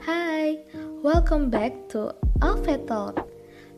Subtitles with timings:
[0.00, 0.56] Hai,
[1.04, 2.08] welcome back to
[2.40, 3.20] Alpha Talk.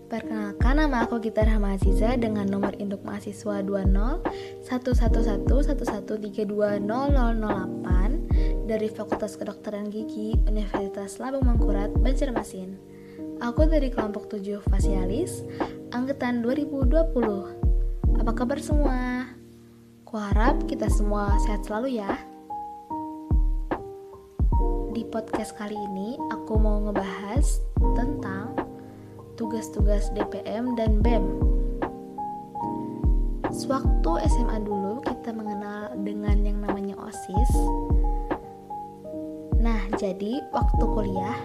[0.07, 3.91] Perkenalkan nama aku Gita Rahma Aziza dengan nomor induk mahasiswa 20
[8.71, 12.79] dari Fakultas Kedokteran Gigi Universitas Lambung Mangkurat, Banjarmasin.
[13.43, 15.43] Aku dari kelompok 7 Fasialis,
[15.91, 18.23] angkatan 2020.
[18.23, 19.27] Apa kabar semua?
[20.07, 22.32] Kuharap kita semua sehat selalu ya.
[24.93, 27.65] Di podcast kali ini aku mau ngebahas
[27.97, 28.53] tentang
[29.41, 31.25] tugas-tugas DPM dan BEM.
[33.49, 37.53] Sewaktu SMA dulu kita mengenal dengan yang namanya OSIS.
[39.65, 41.41] Nah, jadi waktu kuliah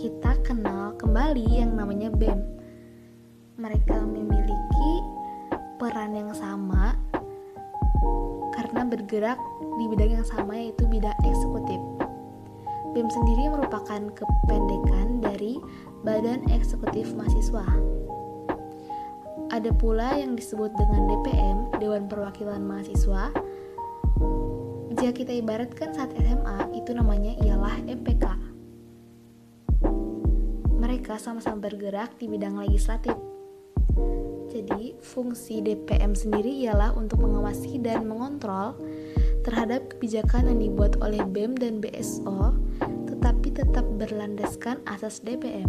[0.00, 2.40] kita kenal kembali yang namanya BEM.
[3.60, 4.92] Mereka memiliki
[5.76, 6.96] peran yang sama
[8.56, 9.36] karena bergerak
[9.76, 11.99] di bidang yang sama yaitu bidang eksekutif.
[12.90, 15.62] BEM sendiri merupakan kependekan dari
[16.02, 17.62] Badan Eksekutif Mahasiswa.
[19.54, 23.30] Ada pula yang disebut dengan DPM, Dewan Perwakilan Mahasiswa.
[24.90, 28.26] Jika kita ibaratkan saat SMA, itu namanya ialah MPK.
[30.74, 33.14] Mereka sama-sama bergerak di bidang legislatif.
[34.50, 38.74] Jadi, fungsi DPM sendiri ialah untuk mengawasi dan mengontrol
[39.42, 42.56] terhadap kebijakan yang dibuat oleh BEM dan BSO
[43.08, 45.68] tetapi tetap berlandaskan asas DPM.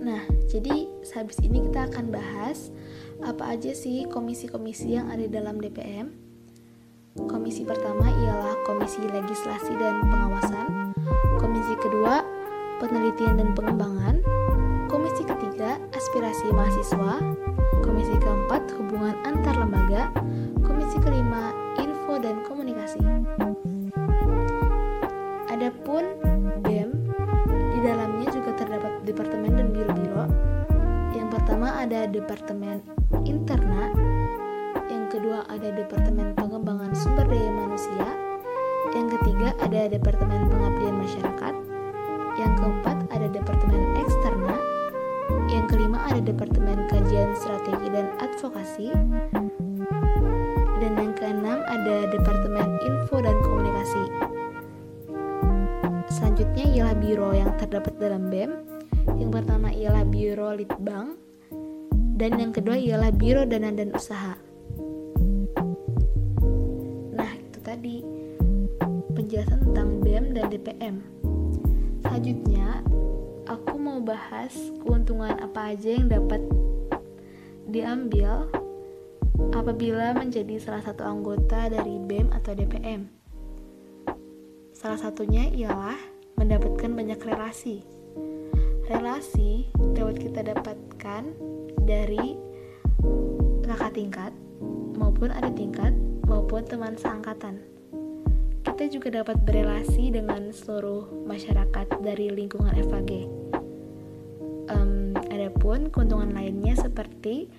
[0.00, 2.72] Nah, jadi sehabis ini kita akan bahas
[3.20, 6.12] apa aja sih komisi-komisi yang ada dalam DPM.
[7.28, 10.94] Komisi pertama ialah Komisi Legislasi dan Pengawasan.
[11.36, 12.24] Komisi kedua,
[12.80, 14.24] Penelitian dan Pengembangan.
[14.88, 17.14] Komisi ketiga, Aspirasi Mahasiswa.
[17.80, 20.12] Komisi keempat, Hubungan Antar Lembaga.
[20.60, 21.50] Komisi kelima,
[21.80, 23.00] Info dan Komunikasi.
[25.50, 26.04] Adapun
[26.64, 26.90] BEM,
[27.50, 30.24] di dalamnya juga terdapat departemen dan biro-biro.
[31.16, 32.80] Yang pertama ada Departemen
[33.26, 33.90] Interna,
[34.88, 38.08] yang kedua ada Departemen Pengembangan Sumber Daya Manusia,
[38.94, 41.54] yang ketiga ada Departemen Pengabdian Masyarakat,
[42.38, 44.19] yang keempat ada Departemen Eksterna, yang kelima ada
[46.30, 48.94] Departemen Kajian Strategi dan Advokasi,
[50.78, 54.04] dan yang keenam ada Departemen Info dan Komunikasi.
[56.06, 58.62] Selanjutnya ialah biro yang terdapat dalam BEM.
[59.18, 61.18] Yang pertama ialah Biro Litbang
[62.14, 64.38] dan yang kedua ialah Biro Dana dan Usaha.
[67.10, 68.06] Nah, itu tadi
[69.18, 70.96] penjelasan tentang BEM dan DPM.
[72.06, 72.86] Selanjutnya,
[73.80, 74.52] mau bahas
[74.84, 76.44] keuntungan apa aja yang dapat
[77.64, 78.44] diambil
[79.56, 83.08] apabila menjadi salah satu anggota dari BEM atau DPM.
[84.76, 85.96] Salah satunya ialah
[86.36, 87.80] mendapatkan banyak relasi.
[88.84, 91.22] Relasi dapat kita dapatkan
[91.88, 92.36] dari
[93.64, 94.32] kakak tingkat
[95.00, 95.96] maupun adik tingkat
[96.28, 97.64] maupun teman seangkatan.
[98.60, 103.39] Kita juga dapat berelasi dengan seluruh masyarakat dari lingkungan FAG.
[104.70, 107.50] Um, adapun keuntungan lainnya seperti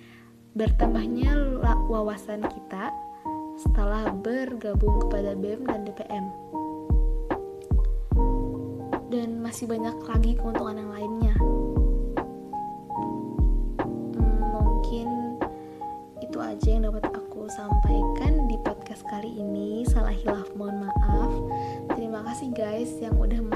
[0.56, 2.88] bertambahnya wawasan kita
[3.60, 6.26] setelah bergabung kepada BEM dan DPM
[9.12, 11.34] dan masih banyak lagi keuntungan yang lainnya.
[14.56, 15.08] Mungkin
[16.24, 19.84] itu aja yang dapat aku sampaikan di podcast kali ini.
[19.84, 21.32] Salah hilaf, mohon maaf.
[21.92, 23.51] Terima kasih guys yang udah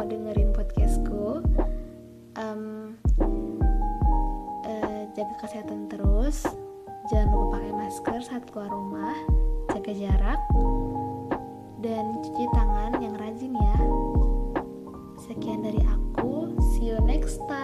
[5.46, 6.42] kesehatan terus.
[7.06, 9.14] Jangan lupa pakai masker saat keluar rumah.
[9.70, 10.40] Jaga jarak.
[11.78, 13.78] Dan cuci tangan yang rajin ya.
[15.22, 16.50] Sekian dari aku.
[16.74, 17.55] See you next time.